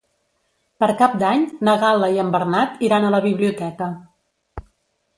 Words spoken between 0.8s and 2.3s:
Per Cap d'Any na Gal·la i